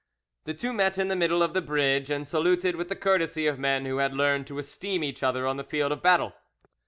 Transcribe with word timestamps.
The 0.45 0.55
two 0.55 0.73
met 0.73 0.97
in 0.97 1.09
the 1.09 1.15
middle 1.15 1.43
of 1.43 1.53
the 1.53 1.61
bridge, 1.61 2.09
and 2.09 2.27
saluted 2.27 2.75
with 2.75 2.89
the 2.89 2.95
courtesy 2.95 3.45
of 3.45 3.59
men 3.59 3.85
who 3.85 3.97
had 3.97 4.15
learned 4.15 4.47
to 4.47 4.57
esteem 4.57 5.03
each 5.03 5.21
other 5.21 5.45
on 5.45 5.57
the 5.57 5.63
field 5.63 5.91
of 5.91 6.01
battle. 6.01 6.33